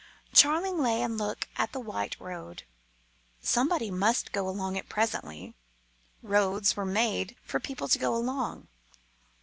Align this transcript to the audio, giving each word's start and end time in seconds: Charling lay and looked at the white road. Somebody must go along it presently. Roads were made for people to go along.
Charling 0.33 0.79
lay 0.79 1.03
and 1.03 1.15
looked 1.15 1.45
at 1.57 1.73
the 1.73 1.79
white 1.79 2.19
road. 2.19 2.63
Somebody 3.43 3.91
must 3.91 4.31
go 4.31 4.49
along 4.49 4.75
it 4.75 4.89
presently. 4.89 5.53
Roads 6.23 6.75
were 6.75 6.87
made 6.87 7.35
for 7.43 7.59
people 7.59 7.87
to 7.87 7.99
go 7.99 8.15
along. 8.15 8.67